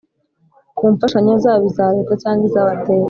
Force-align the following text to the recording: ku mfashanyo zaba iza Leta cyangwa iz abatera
ku 0.77 0.83
mfashanyo 0.93 1.33
zaba 1.43 1.63
iza 1.69 1.85
Leta 1.95 2.13
cyangwa 2.21 2.43
iz 2.47 2.55
abatera 2.61 2.99